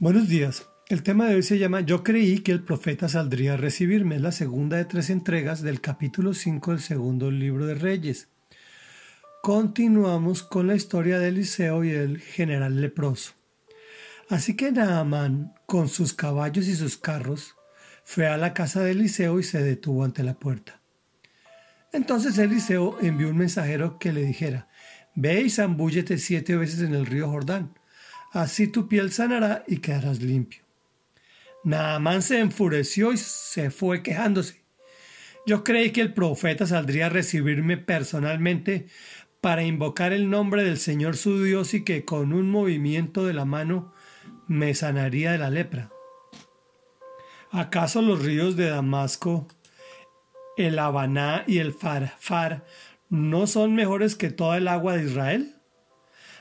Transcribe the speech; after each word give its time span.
Buenos 0.00 0.28
días. 0.28 0.66
El 0.88 1.04
tema 1.04 1.26
de 1.26 1.36
hoy 1.36 1.44
se 1.44 1.56
llama 1.56 1.80
Yo 1.80 2.02
creí 2.02 2.40
que 2.40 2.50
el 2.50 2.64
profeta 2.64 3.08
saldría 3.08 3.54
a 3.54 3.56
recibirme. 3.56 4.16
Es 4.16 4.22
la 4.22 4.32
segunda 4.32 4.76
de 4.76 4.84
tres 4.86 5.08
entregas 5.08 5.62
del 5.62 5.80
capítulo 5.80 6.34
5 6.34 6.72
del 6.72 6.80
segundo 6.80 7.30
libro 7.30 7.64
de 7.64 7.76
Reyes. 7.76 8.26
Continuamos 9.40 10.42
con 10.42 10.66
la 10.66 10.74
historia 10.74 11.20
de 11.20 11.28
Eliseo 11.28 11.84
y 11.84 11.92
el 11.92 12.18
general 12.18 12.80
leproso. 12.80 13.34
Así 14.28 14.56
que 14.56 14.72
Naamán, 14.72 15.54
con 15.64 15.88
sus 15.88 16.12
caballos 16.12 16.66
y 16.66 16.74
sus 16.74 16.98
carros, 16.98 17.54
fue 18.02 18.26
a 18.26 18.36
la 18.36 18.52
casa 18.52 18.82
de 18.82 18.90
Eliseo 18.90 19.38
y 19.38 19.44
se 19.44 19.62
detuvo 19.62 20.02
ante 20.02 20.24
la 20.24 20.34
puerta. 20.34 20.80
Entonces 21.92 22.36
Eliseo 22.38 22.98
envió 23.00 23.28
un 23.28 23.36
mensajero 23.36 24.00
que 24.00 24.12
le 24.12 24.24
dijera, 24.24 24.66
Ve 25.14 25.42
y 25.42 25.50
zambúllete 25.50 26.18
siete 26.18 26.56
veces 26.56 26.80
en 26.80 26.96
el 26.96 27.06
río 27.06 27.28
Jordán 27.28 27.74
así 28.34 28.68
tu 28.68 28.88
piel 28.88 29.10
sanará 29.12 29.64
y 29.66 29.78
quedarás 29.78 30.20
limpio. 30.20 30.62
Naamán 31.62 32.20
se 32.20 32.40
enfureció 32.40 33.12
y 33.12 33.16
se 33.16 33.70
fue 33.70 34.02
quejándose. 34.02 34.62
Yo 35.46 35.64
creí 35.64 35.92
que 35.92 36.00
el 36.00 36.12
profeta 36.12 36.66
saldría 36.66 37.06
a 37.06 37.10
recibirme 37.10 37.76
personalmente 37.76 38.86
para 39.40 39.62
invocar 39.62 40.12
el 40.12 40.30
nombre 40.30 40.64
del 40.64 40.78
Señor 40.78 41.16
su 41.16 41.42
Dios 41.42 41.74
y 41.74 41.84
que 41.84 42.04
con 42.04 42.32
un 42.32 42.50
movimiento 42.50 43.24
de 43.26 43.34
la 43.34 43.44
mano 43.44 43.92
me 44.46 44.74
sanaría 44.74 45.32
de 45.32 45.38
la 45.38 45.50
lepra. 45.50 45.90
¿Acaso 47.50 48.02
los 48.02 48.22
ríos 48.22 48.56
de 48.56 48.68
Damasco, 48.68 49.46
el 50.56 50.78
Habaná 50.78 51.44
y 51.46 51.58
el 51.58 51.72
Farfar 51.72 52.64
no 53.10 53.46
son 53.46 53.74
mejores 53.74 54.16
que 54.16 54.30
toda 54.30 54.56
el 54.56 54.66
agua 54.66 54.96
de 54.96 55.04
Israel? 55.04 55.56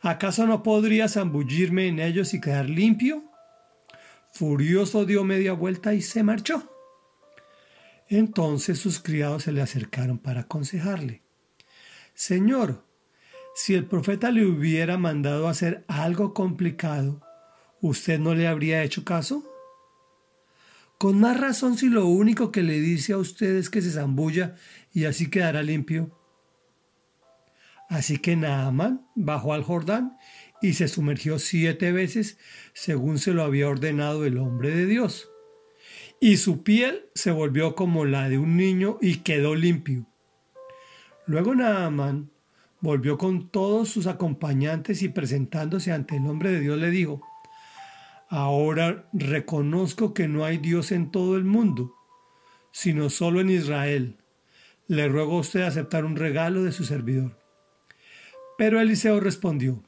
¿Acaso 0.00 0.46
no 0.46 0.62
podría 0.62 1.08
zambullirme 1.08 1.88
en 1.88 1.98
ellos 1.98 2.32
y 2.34 2.40
quedar 2.40 2.68
limpio? 2.70 3.24
Furioso 4.32 5.04
dio 5.04 5.24
media 5.24 5.52
vuelta 5.52 5.94
y 5.94 6.02
se 6.02 6.22
marchó. 6.22 6.70
Entonces 8.08 8.78
sus 8.78 9.00
criados 9.00 9.44
se 9.44 9.52
le 9.52 9.60
acercaron 9.60 10.18
para 10.18 10.42
aconsejarle. 10.42 11.22
Señor, 12.14 12.84
si 13.54 13.74
el 13.74 13.86
profeta 13.86 14.30
le 14.30 14.46
hubiera 14.46 14.96
mandado 14.98 15.48
hacer 15.48 15.84
algo 15.88 16.32
complicado, 16.32 17.20
¿usted 17.80 18.18
no 18.18 18.34
le 18.34 18.46
habría 18.46 18.84
hecho 18.84 19.04
caso? 19.04 19.44
Con 20.96 21.20
más 21.20 21.38
razón 21.38 21.76
si 21.76 21.88
lo 21.88 22.06
único 22.06 22.50
que 22.50 22.62
le 22.62 22.80
dice 22.80 23.12
a 23.12 23.18
usted 23.18 23.56
es 23.56 23.70
que 23.70 23.82
se 23.82 23.90
zambulla 23.90 24.56
y 24.92 25.04
así 25.04 25.28
quedará 25.30 25.62
limpio. 25.62 26.17
Así 27.88 28.18
que 28.18 28.36
Naamán 28.36 29.06
bajó 29.14 29.54
al 29.54 29.62
Jordán 29.62 30.18
y 30.60 30.74
se 30.74 30.88
sumergió 30.88 31.38
siete 31.38 31.90
veces 31.92 32.38
según 32.74 33.18
se 33.18 33.32
lo 33.32 33.42
había 33.42 33.68
ordenado 33.68 34.26
el 34.26 34.36
hombre 34.38 34.70
de 34.70 34.86
Dios. 34.86 35.30
Y 36.20 36.36
su 36.36 36.62
piel 36.62 37.06
se 37.14 37.30
volvió 37.30 37.74
como 37.74 38.04
la 38.04 38.28
de 38.28 38.38
un 38.38 38.56
niño 38.56 38.98
y 39.00 39.18
quedó 39.18 39.54
limpio. 39.54 40.06
Luego 41.26 41.54
Naamán 41.54 42.30
volvió 42.80 43.16
con 43.18 43.50
todos 43.50 43.88
sus 43.88 44.06
acompañantes 44.06 45.02
y 45.02 45.08
presentándose 45.08 45.92
ante 45.92 46.16
el 46.16 46.26
hombre 46.26 46.50
de 46.52 46.60
Dios 46.60 46.78
le 46.78 46.90
dijo, 46.90 47.22
Ahora 48.28 49.08
reconozco 49.14 50.12
que 50.12 50.28
no 50.28 50.44
hay 50.44 50.58
Dios 50.58 50.92
en 50.92 51.10
todo 51.10 51.36
el 51.36 51.44
mundo, 51.44 51.94
sino 52.72 53.08
solo 53.08 53.40
en 53.40 53.48
Israel. 53.48 54.18
Le 54.86 55.08
ruego 55.08 55.36
a 55.36 55.40
usted 55.40 55.62
aceptar 55.62 56.04
un 56.04 56.16
regalo 56.16 56.62
de 56.62 56.72
su 56.72 56.84
servidor. 56.84 57.37
Pero 58.58 58.80
Eliseo 58.80 59.20
respondió, 59.20 59.84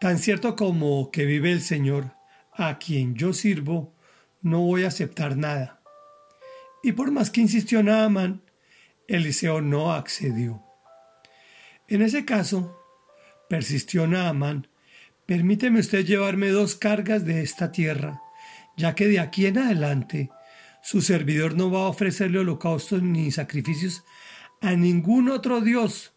Tan 0.00 0.18
cierto 0.18 0.56
como 0.56 1.12
que 1.12 1.24
vive 1.24 1.52
el 1.52 1.60
Señor, 1.60 2.16
a 2.52 2.80
quien 2.80 3.14
yo 3.14 3.32
sirvo, 3.32 3.94
no 4.40 4.62
voy 4.62 4.82
a 4.82 4.88
aceptar 4.88 5.36
nada. 5.36 5.80
Y 6.82 6.90
por 6.90 7.12
más 7.12 7.30
que 7.30 7.40
insistió 7.40 7.80
Naaman, 7.84 8.42
Eliseo 9.06 9.60
no 9.60 9.92
accedió. 9.92 10.64
En 11.86 12.02
ese 12.02 12.24
caso, 12.24 12.76
persistió 13.48 14.08
Naaman, 14.08 14.66
permíteme 15.24 15.78
usted 15.78 16.04
llevarme 16.04 16.48
dos 16.48 16.74
cargas 16.74 17.24
de 17.24 17.42
esta 17.42 17.70
tierra, 17.70 18.20
ya 18.76 18.96
que 18.96 19.06
de 19.06 19.20
aquí 19.20 19.46
en 19.46 19.58
adelante 19.58 20.28
su 20.82 21.00
servidor 21.00 21.54
no 21.54 21.70
va 21.70 21.82
a 21.82 21.88
ofrecerle 21.88 22.40
holocaustos 22.40 23.00
ni 23.00 23.30
sacrificios 23.30 24.02
a 24.60 24.72
ningún 24.72 25.28
otro 25.28 25.60
Dios 25.60 26.12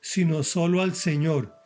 sino 0.00 0.42
solo 0.42 0.82
al 0.82 0.94
Señor. 0.94 1.56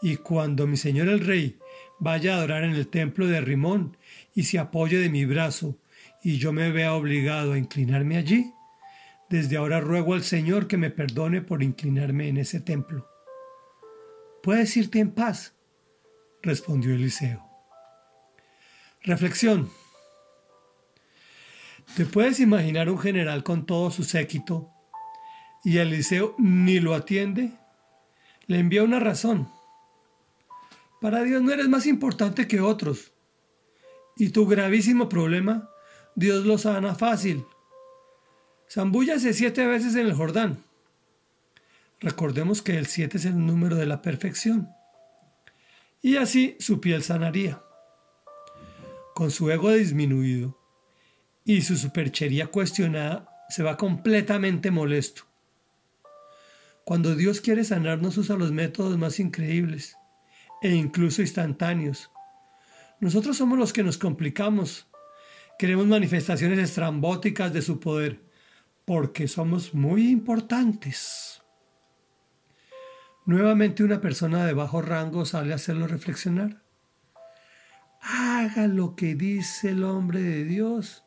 Y 0.00 0.16
cuando 0.16 0.66
mi 0.66 0.76
Señor 0.76 1.08
el 1.08 1.20
Rey 1.20 1.58
vaya 2.00 2.34
a 2.34 2.38
adorar 2.38 2.64
en 2.64 2.72
el 2.72 2.88
templo 2.88 3.26
de 3.26 3.40
Rimón 3.40 3.96
y 4.34 4.44
se 4.44 4.58
apoye 4.58 4.98
de 4.98 5.08
mi 5.08 5.24
brazo 5.24 5.78
y 6.22 6.38
yo 6.38 6.52
me 6.52 6.70
vea 6.70 6.94
obligado 6.94 7.52
a 7.52 7.58
inclinarme 7.58 8.16
allí, 8.16 8.52
desde 9.28 9.56
ahora 9.56 9.80
ruego 9.80 10.14
al 10.14 10.22
Señor 10.22 10.68
que 10.68 10.76
me 10.76 10.90
perdone 10.90 11.40
por 11.40 11.62
inclinarme 11.62 12.28
en 12.28 12.36
ese 12.38 12.60
templo. 12.60 13.08
Puedes 14.42 14.76
irte 14.76 14.98
en 14.98 15.12
paz, 15.12 15.54
respondió 16.42 16.94
Eliseo. 16.94 17.48
Reflexión. 19.02 19.70
¿Te 21.96 22.04
puedes 22.06 22.40
imaginar 22.40 22.88
un 22.88 22.98
general 22.98 23.42
con 23.42 23.66
todo 23.66 23.90
su 23.90 24.04
séquito 24.04 24.70
y 25.64 25.78
Eliseo 25.78 26.34
ni 26.38 26.80
lo 26.80 26.94
atiende? 26.94 27.52
Le 28.52 28.58
envía 28.58 28.84
una 28.84 29.00
razón. 29.00 29.48
Para 31.00 31.22
Dios 31.22 31.42
no 31.42 31.52
eres 31.52 31.68
más 31.68 31.86
importante 31.86 32.46
que 32.46 32.60
otros. 32.60 33.12
Y 34.16 34.28
tu 34.28 34.46
gravísimo 34.46 35.08
problema, 35.08 35.70
Dios 36.14 36.44
lo 36.44 36.58
sana 36.58 36.94
fácil. 36.94 37.44
Zambúllase 38.70 39.32
siete 39.32 39.66
veces 39.66 39.94
en 39.96 40.06
el 40.06 40.12
Jordán. 40.12 40.62
Recordemos 41.98 42.62
que 42.62 42.76
el 42.76 42.86
siete 42.86 43.16
es 43.16 43.24
el 43.24 43.44
número 43.44 43.76
de 43.76 43.86
la 43.86 44.02
perfección. 44.02 44.68
Y 46.02 46.16
así 46.16 46.56
su 46.60 46.80
piel 46.80 47.02
sanaría. 47.02 47.62
Con 49.14 49.30
su 49.30 49.50
ego 49.50 49.72
disminuido 49.72 50.58
y 51.44 51.62
su 51.62 51.76
superchería 51.76 52.48
cuestionada, 52.48 53.28
se 53.48 53.62
va 53.62 53.76
completamente 53.76 54.70
molesto. 54.70 55.31
Cuando 56.84 57.14
Dios 57.14 57.40
quiere 57.40 57.64
sanarnos 57.64 58.18
usa 58.18 58.36
los 58.36 58.52
métodos 58.52 58.98
más 58.98 59.20
increíbles 59.20 59.96
e 60.62 60.74
incluso 60.74 61.22
instantáneos. 61.22 62.10
Nosotros 63.00 63.36
somos 63.36 63.58
los 63.58 63.72
que 63.72 63.82
nos 63.82 63.98
complicamos. 63.98 64.88
Queremos 65.58 65.86
manifestaciones 65.86 66.58
estrambóticas 66.58 67.52
de 67.52 67.62
su 67.62 67.78
poder 67.78 68.20
porque 68.84 69.28
somos 69.28 69.74
muy 69.74 70.10
importantes. 70.10 71.42
Nuevamente 73.24 73.84
una 73.84 74.00
persona 74.00 74.44
de 74.44 74.52
bajo 74.52 74.82
rango 74.82 75.24
sale 75.24 75.52
a 75.52 75.56
hacerlo 75.56 75.86
reflexionar. 75.86 76.62
Haga 78.00 78.66
lo 78.66 78.96
que 78.96 79.14
dice 79.14 79.70
el 79.70 79.84
hombre 79.84 80.20
de 80.20 80.44
Dios. 80.44 81.04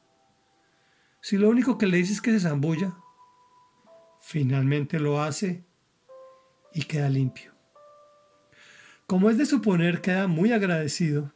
Si 1.20 1.38
lo 1.38 1.50
único 1.50 1.78
que 1.78 1.88
le 1.88 1.98
dice 1.98 2.14
es 2.14 2.22
que 2.22 2.32
se 2.32 2.40
zambulla, 2.40 2.96
finalmente 4.26 5.00
lo 5.00 5.22
hace 5.22 5.64
y 6.74 6.82
queda 6.86 7.10
limpio. 7.10 7.54
Como 9.06 9.30
es 9.30 9.38
de 9.38 9.46
suponer, 9.46 10.02
queda 10.02 10.26
muy 10.26 10.52
agradecido 10.52 11.32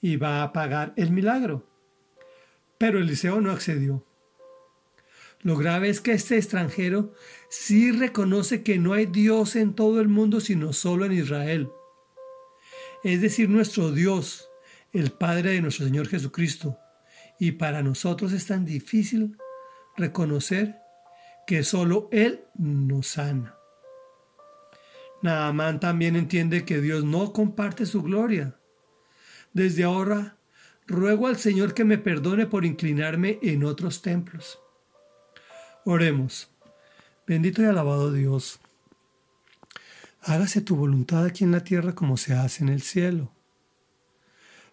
y 0.00 0.16
va 0.16 0.42
a 0.42 0.54
pagar 0.54 0.94
el 0.96 1.12
milagro. 1.12 1.68
Pero 2.78 2.98
Eliseo 2.98 3.42
no 3.42 3.50
accedió. 3.52 4.06
Lo 5.42 5.58
grave 5.58 5.90
es 5.90 6.00
que 6.00 6.12
este 6.12 6.38
extranjero 6.38 7.12
sí 7.50 7.92
reconoce 7.92 8.62
que 8.62 8.78
no 8.78 8.94
hay 8.94 9.04
Dios 9.04 9.54
en 9.54 9.74
todo 9.74 10.00
el 10.00 10.08
mundo 10.08 10.40
sino 10.40 10.72
solo 10.72 11.04
en 11.04 11.12
Israel. 11.12 11.68
Es 13.02 13.20
decir, 13.20 13.50
nuestro 13.50 13.92
Dios, 13.92 14.48
el 14.92 15.12
Padre 15.12 15.50
de 15.50 15.60
nuestro 15.60 15.84
Señor 15.84 16.08
Jesucristo. 16.08 16.78
Y 17.38 17.52
para 17.52 17.82
nosotros 17.82 18.32
es 18.32 18.46
tan 18.46 18.64
difícil 18.64 19.36
reconocer 19.94 20.83
que 21.46 21.62
solo 21.62 22.08
Él 22.12 22.44
nos 22.56 23.08
sana. 23.08 23.56
Naamán 25.22 25.80
también 25.80 26.16
entiende 26.16 26.64
que 26.64 26.80
Dios 26.80 27.04
no 27.04 27.32
comparte 27.32 27.86
su 27.86 28.02
gloria. 28.02 28.58
Desde 29.52 29.84
ahora, 29.84 30.36
ruego 30.86 31.28
al 31.28 31.36
Señor 31.36 31.72
que 31.74 31.84
me 31.84 31.96
perdone 31.96 32.46
por 32.46 32.64
inclinarme 32.64 33.38
en 33.42 33.64
otros 33.64 34.02
templos. 34.02 34.58
Oremos. 35.86 36.50
Bendito 37.26 37.62
y 37.62 37.64
alabado 37.64 38.12
Dios. 38.12 38.60
Hágase 40.20 40.60
tu 40.60 40.76
voluntad 40.76 41.24
aquí 41.24 41.44
en 41.44 41.52
la 41.52 41.64
tierra 41.64 41.94
como 41.94 42.16
se 42.16 42.34
hace 42.34 42.62
en 42.62 42.68
el 42.68 42.82
cielo. 42.82 43.32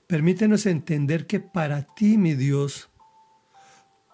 Permítenos 0.07 0.65
entender 0.65 1.27
que 1.27 1.39
para 1.39 1.83
ti, 1.83 2.17
mi 2.17 2.35
Dios, 2.35 2.90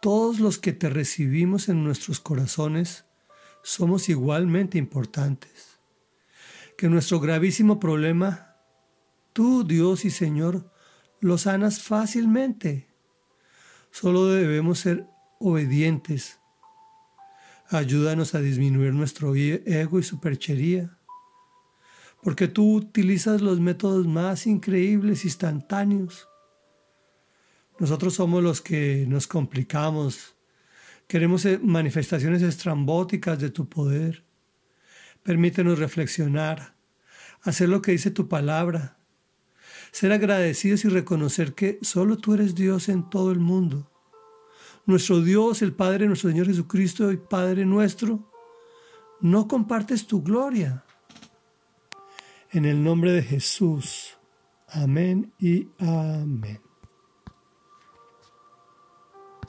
todos 0.02 0.40
los 0.40 0.58
que 0.60 0.74
te 0.74 0.90
recibimos 0.90 1.70
en 1.70 1.84
nuestros 1.84 2.20
corazones 2.20 3.06
somos 3.64 4.10
igualmente 4.10 4.78
importantes. 4.78 5.80
Que 6.78 6.90
nuestro 6.90 7.20
gravísimo 7.20 7.80
problema 7.80 8.48
Tú, 9.38 9.64
Dios 9.64 10.04
y 10.04 10.10
Señor, 10.10 10.74
lo 11.20 11.38
sanas 11.38 11.80
fácilmente. 11.84 12.88
Solo 13.92 14.26
debemos 14.26 14.80
ser 14.80 15.06
obedientes. 15.40 16.40
Ayúdanos 17.70 18.34
a 18.34 18.40
disminuir 18.40 18.96
nuestro 18.96 19.36
ego 19.36 20.00
y 20.00 20.02
superchería, 20.02 20.98
porque 22.24 22.48
tú 22.48 22.78
utilizas 22.78 23.44
los 23.44 23.60
métodos 23.60 24.08
más 24.08 24.48
increíbles, 24.48 25.24
instantáneos. 25.24 26.28
Nosotros 27.80 28.16
somos 28.16 28.42
los 28.42 28.62
que 28.62 29.06
nos 29.08 29.28
complicamos. 29.28 30.36
Queremos 31.08 31.46
eh, 31.46 31.60
manifestaciones 31.62 32.42
estrambóticas 32.42 33.40
de 33.40 33.50
tu 33.50 33.70
poder. 33.70 34.24
Permítenos 35.24 35.78
reflexionar, 35.78 36.76
hacer 37.42 37.70
lo 37.70 37.82
que 37.82 37.92
dice 37.92 38.12
tu 38.12 38.28
palabra, 38.28 38.98
ser 39.92 40.12
agradecidos 40.12 40.86
y 40.86 40.90
reconocer 40.90 41.54
que 41.54 41.80
solo 41.82 42.18
tú 42.18 42.34
eres 42.34 42.56
Dios 42.56 42.90
en 42.90 43.10
todo 43.10 43.32
el 43.32 43.40
mundo. 43.40 43.92
Nuestro 44.86 45.22
Dios, 45.22 45.62
el 45.62 45.74
Padre, 45.74 46.08
nuestro 46.08 46.30
Señor 46.30 46.48
Jesucristo 46.48 47.12
y 47.12 47.18
Padre 47.18 47.66
nuestro, 47.66 48.32
no 49.22 49.48
compartes 49.48 50.08
tu 50.08 50.24
gloria. 50.24 50.84
En 52.52 52.66
el 52.66 52.82
nombre 52.82 53.12
de 53.12 53.22
Jesús. 53.22 54.18
Amén 54.70 55.34
y 55.40 55.68
amén. 55.80 56.67